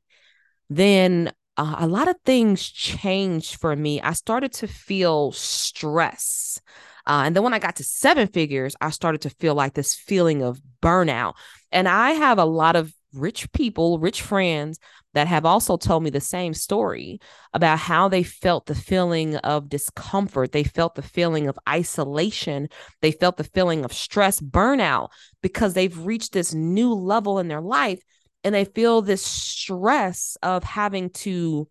then 0.69 1.33
uh, 1.57 1.77
a 1.79 1.87
lot 1.87 2.09
of 2.09 2.17
things 2.25 2.67
changed 2.69 3.57
for 3.57 3.75
me. 3.75 4.01
I 4.01 4.13
started 4.13 4.53
to 4.55 4.67
feel 4.67 5.33
stress 5.33 6.61
Uh, 7.07 7.23
and 7.27 7.37
then 7.37 7.43
when 7.43 7.55
I 7.55 7.59
got 7.59 7.77
to 7.77 7.85
seven 7.85 8.29
figures, 8.29 8.77
I 8.81 8.91
started 8.91 9.23
to 9.23 9.31
feel 9.31 9.55
like 9.55 9.75
this 9.75 9.95
feeling 9.95 10.43
of 10.43 10.61
burnout. 10.83 11.35
And 11.71 11.89
I 11.89 12.13
have 12.13 12.39
a 12.39 12.45
lot 12.45 12.77
of 12.77 12.93
rich 13.13 13.51
people, 13.53 13.99
rich 13.99 14.23
friends 14.23 14.79
that 15.15 15.27
have 15.27 15.45
also 15.45 15.77
told 15.77 16.03
me 16.03 16.11
the 16.11 16.21
same 16.21 16.55
story 16.55 17.21
about 17.53 17.79
how 17.79 18.09
they 18.09 18.23
felt 18.23 18.67
the 18.67 18.75
feeling 18.75 19.37
of 19.37 19.69
discomfort. 19.69 20.53
They 20.53 20.65
felt 20.65 20.95
the 20.95 21.03
feeling 21.03 21.49
of 21.49 21.59
isolation. 21.69 22.69
They 23.03 23.13
felt 23.13 23.37
the 23.37 23.45
feeling 23.45 23.85
of 23.85 23.93
stress, 23.93 24.41
burnout, 24.41 25.11
because 25.43 25.75
they've 25.75 25.97
reached 25.99 26.33
this 26.33 26.55
new 26.55 26.95
level 26.95 27.39
in 27.39 27.49
their 27.49 27.61
life 27.61 28.03
and 28.45 28.55
they 28.55 28.65
feel 28.65 29.03
this 29.03 29.23
stress 29.23 30.37
of 30.43 30.65
having 30.65 31.11
to 31.11 31.69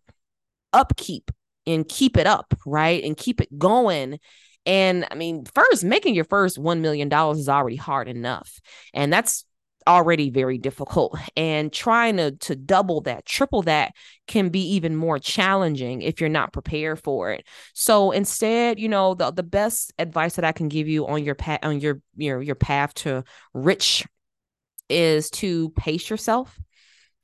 upkeep 0.72 1.30
and 1.66 1.88
keep 1.88 2.16
it 2.16 2.26
up, 2.26 2.54
right? 2.64 3.02
And 3.04 3.16
keep 3.16 3.40
it 3.40 3.58
going. 3.58 4.18
And 4.64 5.06
I 5.10 5.14
mean, 5.14 5.44
first, 5.54 5.84
making 5.84 6.14
your 6.14 6.24
first 6.24 6.58
$1 6.58 6.80
million 6.80 7.12
is 7.12 7.48
already 7.48 7.76
hard 7.76 8.08
enough. 8.08 8.60
And 8.94 9.12
that's 9.12 9.44
already 9.86 10.30
very 10.30 10.58
difficult. 10.58 11.18
And 11.36 11.72
trying 11.72 12.16
to 12.16 12.32
to 12.32 12.56
double 12.56 13.00
that 13.02 13.26
triple 13.26 13.62
that 13.62 13.94
can 14.26 14.48
be 14.48 14.74
even 14.74 14.96
more 14.96 15.18
challenging 15.18 16.02
if 16.02 16.20
you're 16.20 16.30
not 16.30 16.52
prepared 16.52 17.00
for 17.00 17.30
it. 17.30 17.46
So 17.74 18.10
instead 18.10 18.78
you 18.78 18.88
know 18.88 19.14
the, 19.14 19.30
the 19.30 19.42
best 19.42 19.92
advice 19.98 20.36
that 20.36 20.44
i 20.44 20.52
can 20.52 20.68
give 20.68 20.88
you 20.88 21.06
on 21.06 21.24
your 21.24 21.34
path 21.34 21.60
on 21.62 21.80
your 21.80 22.00
your 22.16 22.40
your 22.40 22.54
path 22.54 22.94
to 22.94 23.24
rich 23.54 24.06
is 24.88 25.30
to 25.30 25.70
pace 25.70 26.10
yourself. 26.10 26.58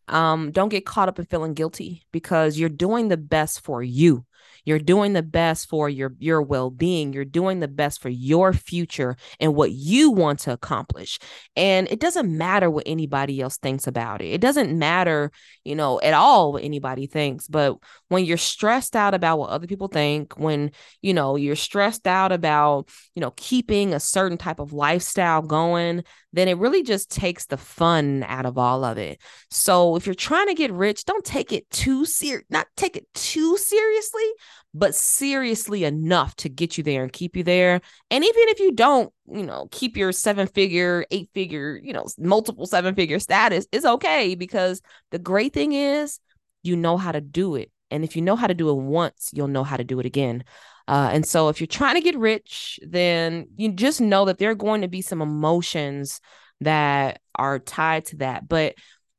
Um 0.08 0.50
don't 0.52 0.70
get 0.70 0.86
caught 0.86 1.08
up 1.08 1.18
in 1.18 1.26
feeling 1.26 1.54
guilty 1.54 2.02
because 2.12 2.58
you're 2.58 2.68
doing 2.68 3.08
the 3.08 3.16
best 3.16 3.60
for 3.60 3.82
you 3.82 4.24
you're 4.68 4.78
doing 4.78 5.14
the 5.14 5.22
best 5.22 5.66
for 5.70 5.88
your 5.88 6.14
your 6.18 6.42
well-being. 6.42 7.14
You're 7.14 7.24
doing 7.24 7.60
the 7.60 7.68
best 7.68 8.02
for 8.02 8.10
your 8.10 8.52
future 8.52 9.16
and 9.40 9.54
what 9.54 9.72
you 9.72 10.10
want 10.10 10.40
to 10.40 10.52
accomplish. 10.52 11.18
And 11.56 11.90
it 11.90 12.00
doesn't 12.00 12.36
matter 12.36 12.68
what 12.70 12.82
anybody 12.86 13.40
else 13.40 13.56
thinks 13.56 13.86
about 13.86 14.20
it. 14.20 14.26
It 14.26 14.42
doesn't 14.42 14.78
matter, 14.78 15.32
you 15.64 15.74
know, 15.74 15.98
at 16.02 16.12
all 16.12 16.52
what 16.52 16.64
anybody 16.64 17.06
thinks. 17.06 17.48
But 17.48 17.78
when 18.08 18.26
you're 18.26 18.36
stressed 18.36 18.94
out 18.94 19.14
about 19.14 19.38
what 19.38 19.48
other 19.48 19.66
people 19.66 19.88
think, 19.88 20.38
when, 20.38 20.72
you 21.00 21.14
know, 21.14 21.36
you're 21.36 21.56
stressed 21.56 22.06
out 22.06 22.30
about, 22.30 22.90
you 23.14 23.22
know, 23.22 23.32
keeping 23.36 23.94
a 23.94 24.00
certain 24.00 24.36
type 24.36 24.60
of 24.60 24.74
lifestyle 24.74 25.40
going, 25.40 26.04
then 26.32 26.48
it 26.48 26.58
really 26.58 26.82
just 26.82 27.10
takes 27.10 27.46
the 27.46 27.56
fun 27.56 28.24
out 28.26 28.46
of 28.46 28.58
all 28.58 28.84
of 28.84 28.98
it. 28.98 29.20
So 29.50 29.96
if 29.96 30.06
you're 30.06 30.14
trying 30.14 30.48
to 30.48 30.54
get 30.54 30.72
rich, 30.72 31.04
don't 31.04 31.24
take 31.24 31.52
it 31.52 31.68
too 31.70 32.04
serious, 32.04 32.44
not 32.50 32.66
take 32.76 32.96
it 32.96 33.06
too 33.14 33.56
seriously, 33.56 34.30
but 34.74 34.94
seriously 34.94 35.84
enough 35.84 36.36
to 36.36 36.48
get 36.48 36.76
you 36.76 36.84
there 36.84 37.02
and 37.02 37.12
keep 37.12 37.36
you 37.36 37.42
there. 37.42 37.80
And 38.10 38.24
even 38.24 38.42
if 38.48 38.60
you 38.60 38.72
don't, 38.72 39.12
you 39.30 39.44
know, 39.44 39.68
keep 39.70 39.96
your 39.96 40.12
seven 40.12 40.46
figure, 40.46 41.06
eight 41.10 41.30
figure, 41.32 41.80
you 41.82 41.92
know, 41.92 42.06
multiple 42.18 42.66
seven 42.66 42.94
figure 42.94 43.18
status, 43.18 43.66
it's 43.72 43.86
okay 43.86 44.34
because 44.34 44.82
the 45.10 45.18
great 45.18 45.52
thing 45.54 45.72
is 45.72 46.20
you 46.62 46.76
know 46.76 46.96
how 46.96 47.12
to 47.12 47.20
do 47.20 47.54
it. 47.54 47.70
And 47.90 48.04
if 48.04 48.16
you 48.16 48.22
know 48.22 48.36
how 48.36 48.46
to 48.46 48.54
do 48.54 48.70
it 48.70 48.74
once, 48.74 49.30
you'll 49.32 49.48
know 49.48 49.64
how 49.64 49.76
to 49.76 49.84
do 49.84 50.00
it 50.00 50.06
again. 50.06 50.44
Uh, 50.86 51.10
and 51.12 51.26
so 51.26 51.48
if 51.48 51.60
you're 51.60 51.66
trying 51.66 51.96
to 51.96 52.00
get 52.00 52.16
rich, 52.16 52.80
then 52.82 53.48
you 53.56 53.72
just 53.72 54.00
know 54.00 54.24
that 54.24 54.38
there 54.38 54.50
are 54.50 54.54
going 54.54 54.80
to 54.80 54.88
be 54.88 55.02
some 55.02 55.20
emotions 55.20 56.20
that 56.60 57.20
are 57.34 57.58
tied 57.58 58.06
to 58.06 58.16
that. 58.16 58.48
But 58.48 58.74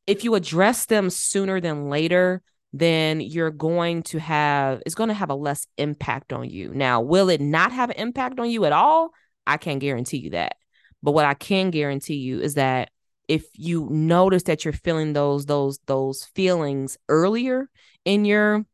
if 0.08 0.24
you 0.24 0.36
address 0.36 0.86
them 0.86 1.10
sooner 1.10 1.62
than 1.62 1.90
later, 1.90 2.42
then 2.74 3.22
you're 3.22 3.52
going 3.52 4.04
to 4.04 4.20
have 4.20 4.82
it's 4.86 4.96
going 4.96 5.08
to 5.08 5.14
have 5.14 5.30
a 5.30 5.36
less 5.36 5.68
impact 5.78 6.34
on 6.34 6.50
you. 6.50 6.74
Now, 6.74 7.02
will 7.02 7.30
it 7.30 7.42
not 7.42 7.72
have 7.72 7.90
an 7.90 7.98
impact 7.98 8.40
on 8.40 8.50
you 8.50 8.66
at 8.66 8.74
all? 8.74 9.12
I 9.46 9.58
can't 9.58 9.80
guarantee 9.80 10.18
you 10.18 10.32
that. 10.32 10.56
But 11.02 11.12
what 11.12 11.26
I 11.26 11.34
can 11.34 11.72
guarantee 11.72 12.16
you 12.16 12.42
is 12.42 12.56
that 12.56 12.90
if 13.30 13.46
you 13.54 13.88
notice 13.92 14.44
that 14.44 14.66
you're 14.66 14.74
feeling 14.74 15.14
those 15.14 15.46
those 15.46 15.80
those 15.86 16.26
feelings 16.36 16.98
earlier 17.08 17.70
in 18.04 18.26
your 18.26 18.66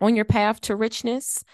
on 0.00 0.16
your 0.16 0.24
path 0.24 0.60
to 0.62 0.74
richness, 0.74 1.44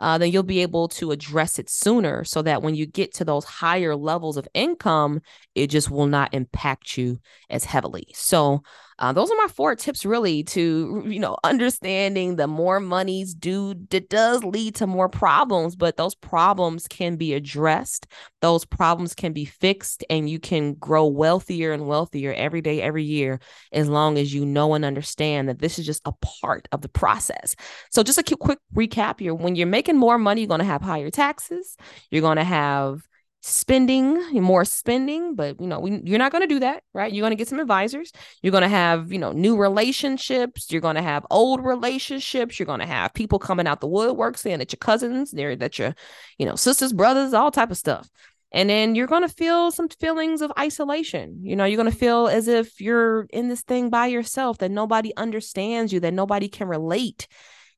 uh, 0.00 0.18
then 0.18 0.30
you'll 0.30 0.42
be 0.42 0.60
able 0.60 0.86
to 0.88 1.10
address 1.12 1.58
it 1.58 1.70
sooner 1.70 2.22
so 2.24 2.42
that 2.42 2.62
when 2.62 2.74
you 2.74 2.86
get 2.86 3.14
to 3.14 3.24
those 3.24 3.44
higher 3.44 3.96
levels 3.96 4.36
of 4.36 4.46
income, 4.52 5.20
it 5.54 5.68
just 5.68 5.90
will 5.90 6.06
not 6.06 6.34
impact 6.34 6.98
you 6.98 7.18
as 7.48 7.64
heavily. 7.64 8.06
So, 8.14 8.62
uh, 8.98 9.12
those 9.12 9.30
are 9.30 9.36
my 9.36 9.48
four 9.48 9.74
tips 9.74 10.04
really 10.04 10.42
to 10.42 11.04
you 11.06 11.18
know 11.18 11.36
understanding 11.44 12.36
the 12.36 12.46
more 12.46 12.80
monies 12.80 13.34
do 13.34 13.74
it 13.90 14.08
does 14.08 14.44
lead 14.44 14.74
to 14.74 14.86
more 14.86 15.08
problems 15.08 15.76
but 15.76 15.96
those 15.96 16.14
problems 16.14 16.86
can 16.88 17.16
be 17.16 17.34
addressed 17.34 18.06
those 18.40 18.64
problems 18.64 19.14
can 19.14 19.32
be 19.32 19.44
fixed 19.44 20.04
and 20.10 20.28
you 20.28 20.38
can 20.38 20.74
grow 20.74 21.06
wealthier 21.06 21.72
and 21.72 21.86
wealthier 21.86 22.32
every 22.34 22.60
day 22.60 22.82
every 22.82 23.04
year 23.04 23.40
as 23.72 23.88
long 23.88 24.18
as 24.18 24.34
you 24.34 24.44
know 24.44 24.74
and 24.74 24.84
understand 24.84 25.48
that 25.48 25.58
this 25.58 25.78
is 25.78 25.86
just 25.86 26.02
a 26.04 26.12
part 26.40 26.68
of 26.72 26.82
the 26.82 26.88
process. 26.88 27.54
So 27.90 28.02
just 28.02 28.18
a 28.18 28.36
quick 28.36 28.58
recap 28.74 29.20
here. 29.20 29.34
When 29.34 29.56
you're 29.56 29.66
making 29.66 29.96
more 29.96 30.18
money 30.18 30.42
you're 30.42 30.48
going 30.48 30.60
to 30.60 30.64
have 30.64 30.82
higher 30.82 31.10
taxes 31.10 31.76
you're 32.10 32.22
going 32.22 32.36
to 32.36 32.44
have 32.44 33.00
spending 33.46 34.40
more 34.40 34.64
spending 34.64 35.34
but 35.34 35.60
you 35.60 35.66
know 35.66 35.78
we, 35.78 36.00
you're 36.02 36.18
not 36.18 36.32
going 36.32 36.40
to 36.40 36.48
do 36.48 36.60
that 36.60 36.82
right? 36.94 37.12
You're 37.12 37.20
going 37.20 37.32
to 37.32 37.36
get 37.36 37.46
some 37.46 37.60
advisors. 37.60 38.10
You're 38.40 38.52
going 38.52 38.62
to 38.62 38.68
have 38.68 39.12
you 39.12 39.18
know 39.18 39.32
new 39.32 39.58
relationships. 39.58 40.68
You're 40.70 40.80
going 40.80 40.96
to 40.96 41.02
have 41.02 41.26
old 41.30 41.62
relationships. 41.62 42.58
You're 42.58 42.64
going 42.64 42.80
to 42.80 42.86
have 42.86 43.12
people 43.12 43.38
coming 43.38 43.66
out 43.66 43.82
the 43.82 43.86
woodwork 43.86 44.38
saying 44.38 44.60
that 44.60 44.72
your 44.72 44.78
cousins 44.78 45.30
they're 45.30 45.56
that 45.56 45.78
your 45.78 45.94
you 46.38 46.46
know 46.46 46.56
sisters 46.56 46.94
brothers 46.94 47.34
all 47.34 47.50
type 47.50 47.70
of 47.70 47.76
stuff. 47.76 48.08
And 48.50 48.70
then 48.70 48.94
you're 48.94 49.08
going 49.08 49.22
to 49.22 49.28
feel 49.28 49.70
some 49.72 49.88
feelings 49.88 50.40
of 50.40 50.50
isolation. 50.58 51.40
You 51.42 51.54
know 51.54 51.66
you're 51.66 51.76
going 51.76 51.92
to 51.92 51.98
feel 51.98 52.28
as 52.28 52.48
if 52.48 52.80
you're 52.80 53.26
in 53.28 53.48
this 53.48 53.60
thing 53.60 53.90
by 53.90 54.06
yourself 54.06 54.56
that 54.58 54.70
nobody 54.70 55.14
understands 55.18 55.92
you 55.92 56.00
that 56.00 56.14
nobody 56.14 56.48
can 56.48 56.66
relate. 56.66 57.28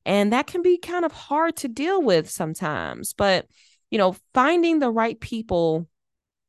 And 0.05 0.31
that 0.31 0.47
can 0.47 0.61
be 0.61 0.77
kind 0.77 1.03
of 1.03 1.11
hard 1.11 1.57
to 1.57 1.67
deal 1.67 2.01
with 2.01 2.29
sometimes 2.29 3.11
but 3.11 3.47
you 3.91 3.97
know, 3.97 4.15
finding 4.33 4.79
the 4.79 4.91
right 4.91 5.19
people 5.19 5.87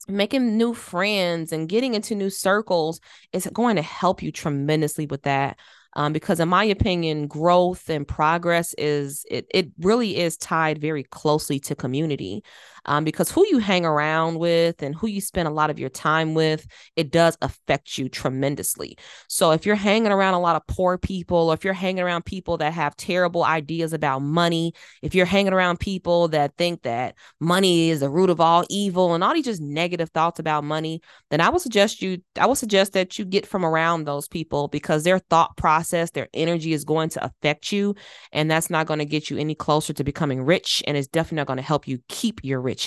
making 0.09 0.57
new 0.57 0.73
friends 0.75 1.53
and 1.53 1.69
getting 1.69 1.95
into 1.95 2.15
new 2.15 2.31
circles 2.31 3.01
is 3.33 3.47
going 3.53 3.77
to 3.77 3.83
help 3.83 4.23
you 4.23 4.33
tremendously 4.33 5.07
with 5.07 5.23
that 5.23 5.59
um, 5.95 6.13
because 6.13 6.41
in 6.41 6.49
my 6.49 6.65
opinion 6.65 7.27
growth 7.27 7.91
and 7.91 8.07
progress 8.07 8.75
is 8.79 9.25
it, 9.31 9.47
it 9.51 9.71
really 9.81 10.17
is 10.17 10.37
tied 10.37 10.81
very 10.81 11.03
closely 11.03 11.59
to 11.59 11.75
community 11.75 12.43
um, 12.89 13.05
because 13.05 13.31
who 13.31 13.47
you 13.47 13.59
hang 13.59 13.85
around 13.85 14.39
with 14.39 14.83
and 14.83 14.95
who 14.95 15.07
you 15.09 15.21
spend 15.21 15.47
a 15.47 15.51
lot 15.53 15.69
of 15.69 15.79
your 15.79 15.91
time 15.91 16.33
with, 16.33 16.67
it 16.97 17.13
does 17.13 17.37
affect 17.43 17.99
you 17.99 18.09
tremendously. 18.09 18.97
So 19.29 19.51
if 19.51 19.67
you're 19.67 19.77
hanging 19.77 20.11
around 20.11 20.33
a 20.33 20.41
lot 20.41 20.57
of 20.57 20.67
poor 20.67 20.97
people, 20.97 21.51
or 21.51 21.55
if 21.55 21.65
you're 21.65 21.75
hanging 21.75 22.03
around 22.03 22.25
people 22.25 22.57
that 22.57 22.73
have 22.73 22.97
terrible 22.97 23.45
ideas 23.45 23.93
about 23.93 24.23
money, 24.23 24.73
if 25.03 25.15
you're 25.15 25.27
hanging 25.27 25.53
around 25.53 25.81
people 25.81 26.29
that 26.29 26.57
think 26.57 26.83
that 26.83 27.15
money 27.41 27.91
is 27.91 28.01
the 28.01 28.09
root 28.09 28.31
of 28.31 28.41
all 28.41 28.65
evil 28.71 29.13
and 29.13 29.23
all 29.23 29.35
these 29.35 29.45
just 29.45 29.61
negative 29.61 30.09
thoughts 30.09 30.41
about 30.41 30.65
money, 30.65 31.03
then 31.29 31.43
I 31.43 31.51
would 31.51 31.61
suggest 31.61 32.01
you, 32.01 32.23
I 32.41 32.47
would 32.47 32.57
suggest 32.57 32.95
that 32.95 33.19
you 33.19 33.27
get 33.27 33.47
from 33.47 33.67
around 33.67 34.05
those 34.05 34.29
people 34.29 34.67
because 34.67 35.05
their 35.05 35.19
thought 35.19 35.59
process, 35.59 36.11
their 36.13 36.29
energy 36.33 36.73
is 36.73 36.87
going 36.87 37.11
to 37.11 37.23
affect 37.23 37.71
you. 37.71 37.95
And 38.33 38.51
that's 38.51 38.71
not 38.71 38.87
going 38.87 39.01
to 39.01 39.05
get 39.05 39.29
you 39.29 39.37
any 39.37 39.55
closer 39.55 39.93
to 39.93 40.03
becoming 40.03 40.41
rich. 40.41 40.83
And 40.87 40.97
it's 40.97 41.07
definitely 41.07 41.37
not 41.37 41.49
going 41.49 41.59
to 41.59 41.63
help 41.63 41.87
you 41.87 41.99
keep 42.09 42.41
your 42.43 42.63
rich 42.63 42.78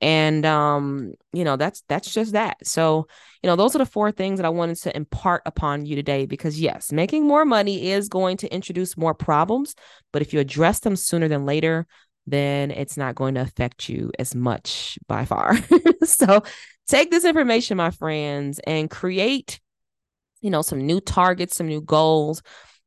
and 0.00 0.44
um 0.44 1.14
you 1.32 1.44
know 1.44 1.56
that's 1.56 1.82
that's 1.88 2.12
just 2.12 2.32
that. 2.32 2.66
So 2.66 3.06
you 3.42 3.48
know 3.48 3.56
those 3.56 3.74
are 3.74 3.78
the 3.78 3.86
four 3.86 4.10
things 4.10 4.38
that 4.38 4.46
i 4.46 4.48
wanted 4.48 4.76
to 4.78 4.96
impart 4.96 5.42
upon 5.44 5.84
you 5.84 5.94
today 5.96 6.24
because 6.24 6.58
yes 6.58 6.90
making 6.90 7.28
more 7.28 7.44
money 7.44 7.90
is 7.90 8.08
going 8.08 8.38
to 8.38 8.52
introduce 8.52 8.96
more 8.96 9.12
problems 9.12 9.74
but 10.12 10.22
if 10.22 10.32
you 10.32 10.40
address 10.40 10.80
them 10.80 10.96
sooner 10.96 11.28
than 11.28 11.44
later 11.44 11.86
then 12.26 12.70
it's 12.70 12.96
not 12.96 13.14
going 13.14 13.34
to 13.34 13.42
affect 13.42 13.88
you 13.88 14.10
as 14.18 14.34
much 14.34 14.98
by 15.06 15.24
far. 15.24 15.56
So 16.04 16.42
take 16.86 17.10
this 17.10 17.24
information 17.24 17.78
my 17.78 17.90
friends 17.90 18.60
and 18.66 18.90
create 18.90 19.60
you 20.42 20.50
know 20.50 20.60
some 20.60 20.86
new 20.86 21.00
targets 21.00 21.56
some 21.56 21.66
new 21.66 21.80
goals 21.80 22.42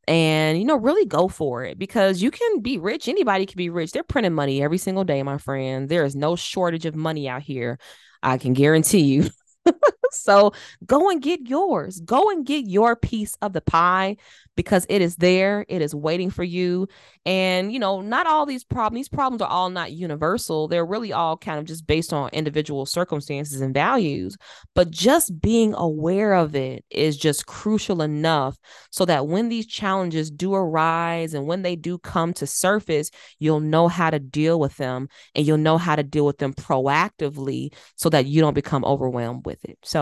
and 0.07 0.57
you 0.57 0.65
know 0.65 0.77
really 0.77 1.05
go 1.05 1.27
for 1.27 1.63
it 1.63 1.77
because 1.77 2.21
you 2.21 2.31
can 2.31 2.61
be 2.61 2.77
rich 2.77 3.07
anybody 3.07 3.45
can 3.45 3.57
be 3.57 3.69
rich. 3.69 3.91
They're 3.91 4.03
printing 4.03 4.33
money 4.33 4.61
every 4.61 4.77
single 4.77 5.03
day 5.03 5.21
my 5.23 5.37
friend. 5.37 5.89
There 5.89 6.05
is 6.05 6.15
no 6.15 6.35
shortage 6.35 6.85
of 6.85 6.95
money 6.95 7.27
out 7.29 7.41
here 7.41 7.79
i 8.23 8.37
can 8.37 8.53
guarantee 8.53 9.01
you 9.01 9.29
so 10.11 10.53
go 10.85 11.09
and 11.09 11.21
get 11.21 11.47
yours. 11.47 11.99
Go 12.01 12.29
and 12.29 12.45
get 12.45 12.65
your 12.65 12.95
piece 12.95 13.35
of 13.41 13.53
the 13.53 13.61
pie 13.61 14.17
because 14.57 14.85
it 14.89 15.01
is 15.01 15.15
there. 15.15 15.65
It 15.69 15.81
is 15.81 15.95
waiting 15.95 16.29
for 16.29 16.43
you. 16.43 16.89
And, 17.25 17.71
you 17.71 17.79
know, 17.79 18.01
not 18.01 18.25
all 18.25 18.45
these 18.45 18.63
problems, 18.63 18.97
these 18.97 19.09
problems 19.09 19.41
are 19.41 19.49
all 19.49 19.69
not 19.69 19.91
universal. 19.91 20.67
They're 20.67 20.85
really 20.85 21.13
all 21.13 21.37
kind 21.37 21.59
of 21.59 21.65
just 21.65 21.85
based 21.85 22.11
on 22.11 22.29
individual 22.33 22.85
circumstances 22.85 23.61
and 23.61 23.73
values. 23.73 24.35
But 24.73 24.91
just 24.91 25.39
being 25.41 25.73
aware 25.75 26.33
of 26.33 26.55
it 26.55 26.83
is 26.89 27.15
just 27.15 27.45
crucial 27.45 28.01
enough 28.01 28.57
so 28.89 29.05
that 29.05 29.27
when 29.27 29.49
these 29.49 29.67
challenges 29.67 30.31
do 30.31 30.53
arise 30.53 31.33
and 31.33 31.45
when 31.47 31.61
they 31.61 31.75
do 31.75 31.97
come 31.99 32.33
to 32.33 32.47
surface, 32.47 33.11
you'll 33.39 33.59
know 33.59 33.87
how 33.87 34.09
to 34.09 34.19
deal 34.19 34.59
with 34.59 34.75
them 34.77 35.07
and 35.35 35.45
you'll 35.45 35.57
know 35.57 35.77
how 35.77 35.95
to 35.95 36.03
deal 36.03 36.25
with 36.25 36.39
them 36.39 36.53
proactively 36.53 37.73
so 37.95 38.09
that 38.09 38.25
you 38.25 38.41
don't 38.41 38.55
become 38.55 38.83
overwhelmed 38.83 39.45
with 39.45 39.63
it. 39.65 39.77
So, 39.83 39.96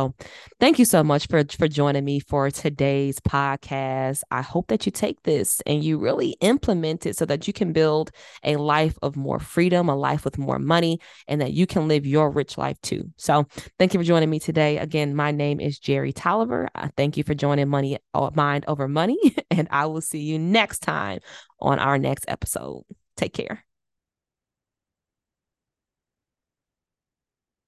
thank 0.60 0.80
you 0.80 0.86
so 0.86 1.04
much 1.04 1.28
for 1.28 1.44
for 1.58 1.68
joining 1.68 2.04
me 2.06 2.20
for 2.20 2.50
today's 2.50 3.20
podcast. 3.20 4.22
I 4.32 4.42
hope 4.42 4.68
that 4.68 4.86
you 4.86 4.92
take 4.92 5.22
this 5.24 5.62
and 5.66 5.84
you 5.84 5.98
really 5.98 6.38
implement 6.42 7.06
it 7.06 7.16
so 7.16 7.25
that 7.25 7.48
you 7.48 7.54
can 7.54 7.74
build 7.74 8.12
a 8.44 8.56
life 8.56 8.98
of 9.02 9.16
more 9.16 9.40
freedom, 9.40 9.90
a 9.90 9.96
life 9.96 10.25
with 10.25 10.38
more 10.38 10.60
money, 10.60 11.00
and 11.28 11.42
that 11.42 11.54
you 11.54 11.68
can 11.68 11.88
live 11.88 12.06
your 12.06 12.30
rich 12.30 12.58
life 12.58 12.80
too. 12.82 13.12
So, 13.18 13.48
thank 13.78 13.94
you 13.94 14.00
for 14.00 14.06
joining 14.06 14.30
me 14.30 14.40
today. 14.40 14.78
Again, 14.78 15.16
my 15.16 15.32
name 15.32 15.60
is 15.60 15.80
Jerry 15.80 16.14
Tolliver. 16.14 16.68
I 16.75 16.90
thank 16.98 17.18
you 17.18 17.24
for 17.24 17.34
joining 17.34 17.70
Money 17.70 17.98
uh, 18.14 18.32
Mind 18.34 18.66
Over 18.68 18.88
Money, 18.88 19.20
and 19.52 19.68
I 19.72 19.86
will 19.86 20.02
see 20.02 20.22
you 20.22 20.40
next 20.40 20.80
time 20.80 21.20
on 21.60 21.80
our 21.80 21.98
next 21.98 22.25
episode. 22.28 22.84
Take 23.18 23.34
care. 23.34 23.66